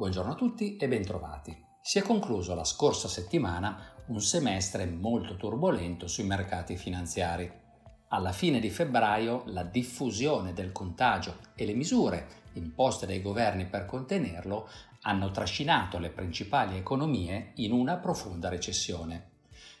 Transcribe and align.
Buongiorno 0.00 0.32
a 0.32 0.34
tutti 0.34 0.78
e 0.78 0.88
bentrovati. 0.88 1.54
Si 1.82 1.98
è 1.98 2.02
concluso 2.02 2.54
la 2.54 2.64
scorsa 2.64 3.06
settimana 3.06 3.96
un 4.06 4.22
semestre 4.22 4.86
molto 4.86 5.36
turbolento 5.36 6.06
sui 6.06 6.24
mercati 6.24 6.78
finanziari. 6.78 7.52
Alla 8.08 8.32
fine 8.32 8.60
di 8.60 8.70
febbraio 8.70 9.42
la 9.48 9.62
diffusione 9.62 10.54
del 10.54 10.72
contagio 10.72 11.36
e 11.54 11.66
le 11.66 11.74
misure 11.74 12.28
imposte 12.54 13.04
dai 13.04 13.20
governi 13.20 13.66
per 13.66 13.84
contenerlo 13.84 14.70
hanno 15.02 15.30
trascinato 15.32 15.98
le 15.98 16.08
principali 16.08 16.78
economie 16.78 17.50
in 17.56 17.72
una 17.72 17.98
profonda 17.98 18.48
recessione. 18.48 19.32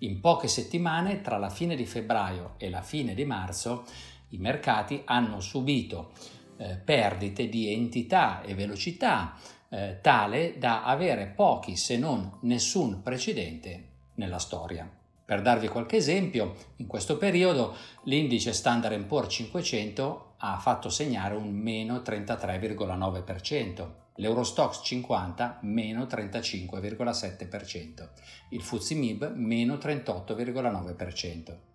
In 0.00 0.20
poche 0.20 0.46
settimane, 0.46 1.22
tra 1.22 1.38
la 1.38 1.48
fine 1.48 1.74
di 1.74 1.86
febbraio 1.86 2.56
e 2.58 2.68
la 2.68 2.82
fine 2.82 3.14
di 3.14 3.24
marzo, 3.24 3.84
i 4.28 4.36
mercati 4.36 5.00
hanno 5.06 5.40
subito 5.40 6.12
eh, 6.58 6.76
perdite 6.76 7.48
di 7.48 7.72
entità 7.72 8.42
e 8.42 8.54
velocità 8.54 9.38
eh, 9.72 9.98
tale 10.02 10.58
da 10.58 10.84
avere 10.84 11.26
pochi 11.26 11.76
se 11.76 11.96
non 11.96 12.38
nessun 12.42 13.02
precedente 13.02 13.88
nella 14.16 14.38
storia. 14.38 14.86
Per 15.24 15.40
darvi 15.40 15.68
qualche 15.68 15.96
esempio, 15.96 16.54
in 16.76 16.86
questo 16.86 17.16
periodo 17.16 17.74
l'indice 18.04 18.52
Standard 18.52 19.02
Poor's 19.04 19.32
500 19.32 20.34
ha 20.36 20.58
fatto 20.58 20.90
segnare 20.90 21.34
un 21.34 21.48
meno 21.48 21.96
33,9%, 21.98 23.88
l'Eurostox 24.16 24.82
50 24.82 25.60
meno 25.62 26.02
35,7%, 26.02 28.08
il 28.50 28.60
FTSE 28.60 28.94
MIB 28.94 29.32
meno 29.36 29.76
38,9%. 29.76 31.71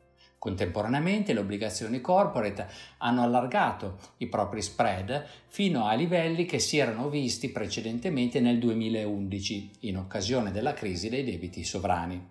Contemporaneamente 0.48 1.34
le 1.34 1.42
obbligazioni 1.42 2.00
corporate 2.00 2.70
hanno 3.00 3.22
allargato 3.22 3.98
i 4.20 4.28
propri 4.28 4.62
spread 4.62 5.26
fino 5.48 5.88
a 5.88 5.94
livelli 5.94 6.46
che 6.46 6.58
si 6.58 6.78
erano 6.78 7.10
visti 7.10 7.50
precedentemente 7.50 8.40
nel 8.40 8.58
2011 8.58 9.72
in 9.82 9.98
occasione 9.98 10.52
della 10.52 10.72
crisi 10.72 11.10
dei 11.10 11.26
debiti 11.26 11.66
sovrani. 11.66 12.26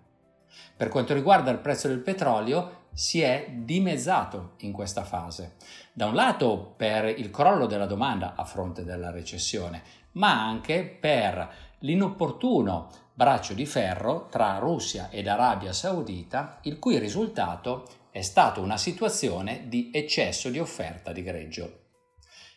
Per 0.75 0.87
quanto 0.89 1.13
riguarda 1.13 1.51
il 1.51 1.59
prezzo 1.59 1.89
del 1.89 1.99
petrolio, 1.99 2.85
si 2.91 3.21
è 3.21 3.51
dimezzato 3.53 4.53
in 4.61 4.71
questa 4.71 5.03
fase. 5.03 5.57
Da 5.93 6.07
un 6.07 6.15
lato 6.15 6.73
per 6.75 7.05
il 7.05 7.29
crollo 7.29 7.67
della 7.67 7.85
domanda 7.85 8.33
a 8.35 8.45
fronte 8.45 8.83
della 8.83 9.11
recessione, 9.11 9.83
ma 10.13 10.43
anche 10.43 10.83
per 10.83 11.53
l'inopportuno 11.81 12.89
braccio 13.13 13.53
di 13.53 13.65
ferro 13.65 14.27
tra 14.29 14.59
Russia 14.59 15.09
ed 15.09 15.27
Arabia 15.27 15.73
Saudita, 15.73 16.59
il 16.61 16.77
cui 16.77 16.99
risultato 16.99 18.05
è 18.17 18.23
stato 18.23 18.61
una 18.61 18.77
situazione 18.77 19.65
di 19.67 19.91
eccesso 19.93 20.49
di 20.49 20.57
offerta 20.57 21.11
di 21.11 21.21
greggio. 21.21 21.81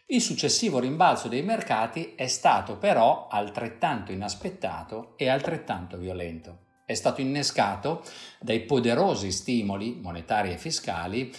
Il 0.07 0.23
successivo 0.23 0.79
rimbalzo 0.79 1.29
dei 1.29 1.43
mercati 1.43 2.15
è 2.17 2.29
stato 2.29 2.79
però 2.79 3.29
altrettanto 3.31 4.11
inaspettato 4.11 5.13
e 5.19 5.29
altrettanto 5.29 5.99
violento. 5.99 6.61
È 6.87 6.95
stato 6.95 7.21
innescato 7.21 8.03
dai 8.41 8.61
poderosi 8.61 9.31
stimoli 9.31 9.99
monetari 10.01 10.51
e 10.51 10.57
fiscali 10.57 11.31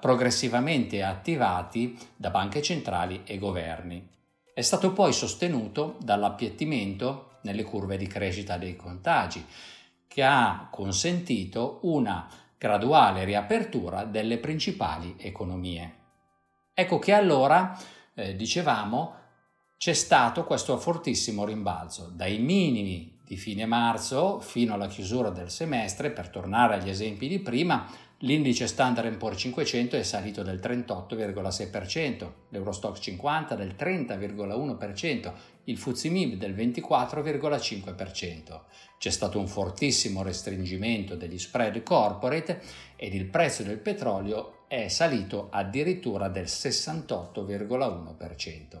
progressivamente 0.00 1.02
attivati 1.02 1.98
da 2.16 2.30
banche 2.30 2.62
centrali 2.62 3.24
e 3.26 3.36
governi. 3.36 4.08
È 4.54 4.62
stato 4.62 4.94
poi 4.94 5.12
sostenuto 5.12 5.98
dall'appiattimento 6.00 7.40
nelle 7.42 7.62
curve 7.62 7.98
di 7.98 8.06
crescita 8.06 8.56
dei 8.56 8.74
contagi, 8.74 9.44
che 10.08 10.22
ha 10.22 10.68
consentito 10.70 11.80
una 11.82 12.26
graduale 12.58 13.24
riapertura 13.24 14.04
delle 14.04 14.38
principali 14.38 15.16
economie. 15.18 15.94
Ecco 16.74 16.98
che 16.98 17.12
allora, 17.12 17.76
eh, 18.14 18.36
dicevamo, 18.36 19.14
c'è 19.76 19.92
stato 19.92 20.44
questo 20.44 20.78
fortissimo 20.78 21.44
rimbalzo, 21.44 22.10
dai 22.14 22.38
minimi 22.38 23.20
di 23.24 23.36
fine 23.36 23.66
marzo 23.66 24.40
fino 24.40 24.74
alla 24.74 24.86
chiusura 24.86 25.30
del 25.30 25.50
semestre, 25.50 26.10
per 26.10 26.28
tornare 26.28 26.74
agli 26.74 26.88
esempi 26.88 27.28
di 27.28 27.40
prima, 27.40 27.86
L'indice 28.20 28.66
Standard 28.66 29.14
Poor's 29.18 29.40
500 29.40 29.96
è 29.96 30.02
salito 30.02 30.42
del 30.42 30.58
38,6%, 30.58 32.32
l'Eurostock 32.48 32.98
50 32.98 33.54
del 33.54 33.74
30,1%, 33.78 35.32
il 35.64 35.76
FTSE 35.76 36.08
MIB 36.08 36.36
del 36.36 36.54
24,5%. 36.54 38.60
C'è 38.96 39.10
stato 39.10 39.38
un 39.38 39.46
fortissimo 39.46 40.22
restringimento 40.22 41.14
degli 41.14 41.36
spread 41.36 41.82
corporate 41.82 42.62
ed 42.96 43.12
il 43.12 43.26
prezzo 43.26 43.62
del 43.62 43.80
petrolio 43.80 44.64
è 44.66 44.88
salito 44.88 45.48
addirittura 45.50 46.28
del 46.28 46.46
68,1%. 46.46 48.80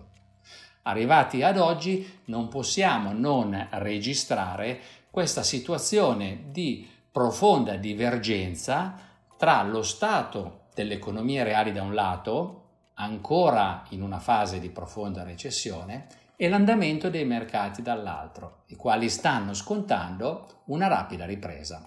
Arrivati 0.84 1.42
ad 1.42 1.58
oggi 1.58 2.20
non 2.26 2.46
possiamo 2.48 3.12
non 3.12 3.68
registrare 3.72 4.80
questa 5.10 5.42
situazione 5.42 6.44
di 6.52 6.88
profonda 7.10 7.76
divergenza 7.76 9.06
tra 9.36 9.62
lo 9.62 9.82
stato 9.82 10.64
delle 10.74 10.94
economie 10.94 11.44
reali 11.44 11.72
da 11.72 11.82
un 11.82 11.94
lato, 11.94 12.62
ancora 12.94 13.84
in 13.90 14.02
una 14.02 14.18
fase 14.18 14.58
di 14.58 14.70
profonda 14.70 15.22
recessione, 15.22 16.06
e 16.36 16.48
l'andamento 16.48 17.08
dei 17.08 17.24
mercati 17.24 17.80
dall'altro, 17.80 18.64
i 18.66 18.76
quali 18.76 19.08
stanno 19.08 19.54
scontando 19.54 20.62
una 20.66 20.86
rapida 20.86 21.24
ripresa. 21.24 21.82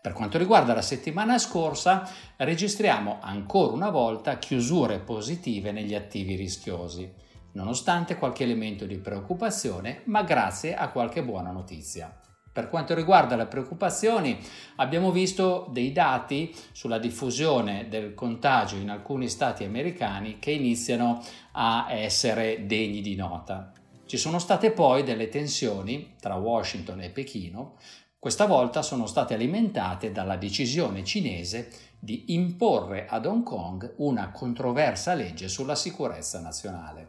Per 0.00 0.12
quanto 0.12 0.38
riguarda 0.38 0.74
la 0.74 0.82
settimana 0.82 1.38
scorsa, 1.38 2.08
registriamo 2.36 3.18
ancora 3.20 3.72
una 3.72 3.90
volta 3.90 4.38
chiusure 4.38 5.00
positive 5.00 5.72
negli 5.72 5.94
attivi 5.94 6.36
rischiosi, 6.36 7.10
nonostante 7.52 8.16
qualche 8.16 8.44
elemento 8.44 8.84
di 8.84 8.98
preoccupazione, 8.98 10.02
ma 10.04 10.22
grazie 10.22 10.74
a 10.74 10.90
qualche 10.90 11.24
buona 11.24 11.50
notizia. 11.50 12.14
Per 12.54 12.68
quanto 12.68 12.94
riguarda 12.94 13.34
le 13.34 13.46
preoccupazioni, 13.46 14.38
abbiamo 14.76 15.10
visto 15.10 15.66
dei 15.72 15.90
dati 15.90 16.54
sulla 16.70 17.00
diffusione 17.00 17.88
del 17.88 18.14
contagio 18.14 18.76
in 18.76 18.90
alcuni 18.90 19.28
stati 19.28 19.64
americani 19.64 20.38
che 20.38 20.52
iniziano 20.52 21.20
a 21.50 21.88
essere 21.90 22.64
degni 22.64 23.00
di 23.00 23.16
nota. 23.16 23.72
Ci 24.06 24.16
sono 24.16 24.38
state 24.38 24.70
poi 24.70 25.02
delle 25.02 25.28
tensioni 25.28 26.14
tra 26.20 26.36
Washington 26.36 27.00
e 27.00 27.10
Pechino, 27.10 27.74
questa 28.20 28.46
volta 28.46 28.82
sono 28.82 29.06
state 29.06 29.34
alimentate 29.34 30.12
dalla 30.12 30.36
decisione 30.36 31.02
cinese 31.02 31.70
di 31.98 32.34
imporre 32.34 33.08
ad 33.08 33.26
Hong 33.26 33.42
Kong 33.42 33.94
una 33.96 34.30
controversa 34.30 35.14
legge 35.14 35.48
sulla 35.48 35.74
sicurezza 35.74 36.38
nazionale. 36.38 37.08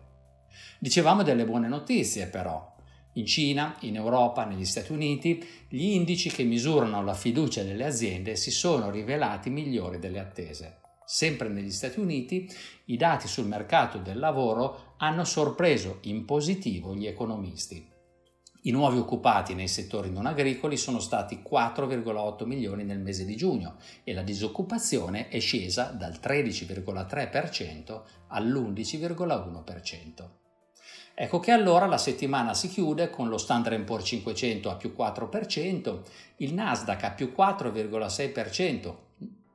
Dicevamo 0.80 1.22
delle 1.22 1.46
buone 1.46 1.68
notizie 1.68 2.26
però, 2.26 2.75
in 3.16 3.26
Cina, 3.26 3.76
in 3.82 3.96
Europa, 3.96 4.46
negli 4.46 4.66
Stati 4.66 4.92
Uniti, 4.92 5.46
gli 5.68 5.92
indici 5.92 6.30
che 6.30 6.44
misurano 6.44 7.04
la 7.04 7.14
fiducia 7.14 7.64
delle 7.64 7.86
aziende 7.86 8.36
si 8.36 8.52
sono 8.52 8.90
rivelati 8.90 9.50
migliori 9.50 10.00
delle 10.00 10.20
attese. 10.20 10.80
Sempre 11.06 11.50
negli 11.50 11.72
Stati 11.72 12.00
Uniti, 12.00 12.50
i 12.86 12.98
dati 12.98 13.28
sul 13.28 13.46
mercato 13.46 14.00
del 14.00 14.18
lavoro 14.18 14.96
hanno 14.98 15.24
sorpreso 15.24 16.00
in 16.04 16.26
positivo 16.26 16.96
gli 16.96 17.06
economisti. 17.06 17.94
I 18.64 18.72
nuovi 18.72 18.98
occupati 18.98 19.54
nei 19.54 19.68
settori 19.68 20.10
non 20.10 20.26
agricoli 20.26 20.76
sono 20.76 21.00
stati 21.00 21.44
4,8 21.48 22.46
milioni 22.46 22.84
nel 22.84 23.00
mese 23.00 23.24
di 23.24 23.36
giugno 23.36 23.76
e 24.04 24.14
la 24.14 24.24
disoccupazione 24.24 25.28
è 25.28 25.40
scesa 25.40 25.92
dal 25.92 26.18
13,3% 26.20 28.02
all'11,1%. 28.30 30.45
Ecco 31.18 31.40
che 31.40 31.52
allora 31.52 31.86
la 31.86 31.98
settimana 31.98 32.54
si 32.54 32.68
chiude 32.68 33.10
con 33.10 33.30
lo 33.30 33.38
Standard 33.38 33.82
Poor's 33.86 34.06
500 34.06 34.70
a 34.70 34.76
più 34.76 34.94
4%, 34.98 36.00
il 36.38 36.54
Nasdaq 36.54 37.04
a 37.06 37.12
più 37.12 37.32
4,6%, 37.34 38.94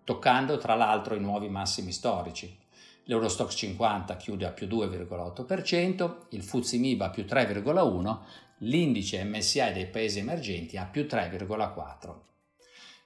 toccando 0.05 0.57
tra 0.57 0.75
l'altro 0.75 1.15
i 1.15 1.21
nuovi 1.21 1.51
massimi 1.51 1.93
storici. 1.93 2.59
L'Eurostox 3.05 3.55
50 3.55 4.17
chiude 4.17 4.47
a 4.47 4.53
più 4.53 4.67
2,8%, 4.69 6.15
il 6.31 6.43
FTSE 6.43 6.79
MIB 6.79 7.03
a 7.03 7.11
più 7.11 7.25
3,1%, 7.25 8.19
l'indice 8.61 9.23
MSI 9.23 9.73
dei 9.75 9.87
paesi 9.87 10.19
emergenti 10.19 10.79
a 10.79 10.87
più 10.87 11.03
3,4%. 11.03 12.15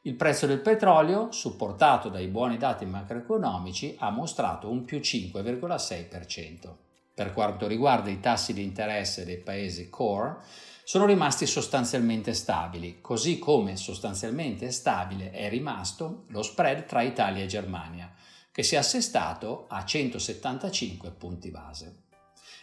Il 0.03 0.15
prezzo 0.15 0.47
del 0.47 0.61
petrolio, 0.61 1.33
supportato 1.33 2.09
dai 2.09 2.29
buoni 2.29 2.57
dati 2.57 2.85
macroeconomici, 2.85 3.97
ha 3.99 4.11
mostrato 4.11 4.71
un 4.71 4.85
più 4.85 4.99
5,6%. 4.99 6.84
Per 7.15 7.33
quanto 7.33 7.69
riguarda 7.69 8.11
i 8.11 8.19
tassi 8.19 8.53
di 8.53 8.65
interesse 8.65 9.25
dei 9.25 9.39
paesi 9.39 9.89
core, 9.89 10.39
sono 10.83 11.07
rimasti 11.07 11.47
sostanzialmente 11.47 12.35
stabili, 12.35 12.99
così 13.01 13.39
come 13.39 13.77
sostanzialmente 13.77 14.73
stabile 14.73 15.31
è 15.31 15.49
rimasto 15.49 16.25
lo 16.29 16.43
spread 16.43 16.87
tra 16.87 17.03
Italia 17.03 17.45
e 17.45 17.47
Germania, 17.47 18.13
che 18.51 18.65
si 18.65 18.75
è 18.75 18.79
assestato 18.79 19.67
a 19.69 19.85
175 19.85 21.13
punti 21.13 21.51
base. 21.53 22.03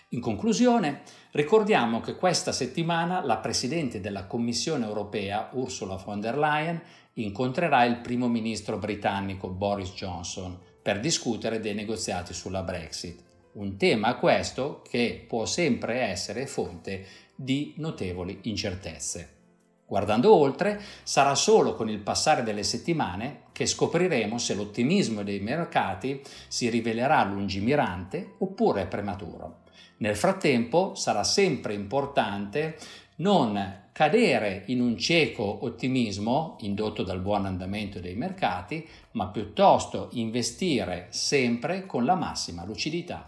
In 0.10 0.20
conclusione, 0.20 1.04
ricordiamo 1.32 2.02
che 2.02 2.16
questa 2.16 2.52
settimana 2.52 3.24
la 3.24 3.38
Presidente 3.38 4.02
della 4.02 4.26
Commissione 4.26 4.86
europea, 4.86 5.50
Ursula 5.54 5.96
von 5.96 6.20
der 6.20 6.38
Leyen, 6.38 6.82
incontrerà 7.14 7.86
il 7.86 8.02
primo 8.02 8.28
ministro 8.28 8.78
britannico 8.78 9.48
Boris 9.48 9.94
Johnson 9.94 10.60
per 10.82 11.00
discutere 11.00 11.62
dei 11.62 11.74
negoziati 11.74 12.34
sulla 12.34 12.64
Brexit 12.64 13.30
un 13.54 13.78
tema 13.78 14.16
questo 14.16 14.82
che 14.88 15.26
può 15.28 15.46
sempre 15.46 16.02
essere 16.02 16.48
fonte 16.48 17.06
di 17.36 17.74
notevoli 17.78 18.40
incertezze. 18.44 19.40
Guardando 19.86 20.34
oltre, 20.34 20.80
sarà 21.04 21.36
solo 21.36 21.76
con 21.76 21.90
il 21.90 22.00
passare 22.00 22.44
delle 22.44 22.64
settimane 22.64 23.42
che 23.52 23.66
scopriremo 23.66 24.38
se 24.38 24.56
l'ottimismo 24.56 25.22
dei 25.22 25.42
mercati 25.42 26.22
si 26.48 26.70
rivelerà 26.70 27.24
lungimirante 27.26 28.36
oppure 28.38 28.86
prematuro. 28.86 29.64
Nel 29.98 30.16
frattempo 30.16 30.96
sarà 30.96 31.26
sempre 31.26 31.74
importante 31.74 32.78
non 33.18 33.90
cadere 33.92 34.64
in 34.68 34.80
un 34.80 34.98
cieco 34.98 35.66
ottimismo 35.66 36.56
indotto 36.62 37.04
dal 37.04 37.20
buon 37.20 37.46
andamento 37.46 38.00
dei 38.00 38.16
mercati, 38.16 38.88
ma 39.12 39.28
piuttosto 39.28 40.08
investire 40.14 41.08
sempre 41.10 41.86
con 41.86 42.06
la 42.06 42.16
massima 42.16 42.64
lucidità. 42.64 43.28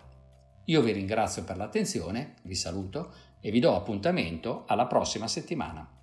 Io 0.66 0.82
vi 0.82 0.94
ringrazio 0.94 1.44
per 1.44 1.58
l'attenzione, 1.58 2.36
vi 2.44 2.56
saluto 2.56 3.12
e 3.42 3.52
vi 3.52 3.60
do 3.60 3.76
appuntamento 3.76 4.64
alla 4.68 4.86
prossima 4.86 5.28
settimana. 5.28 6.03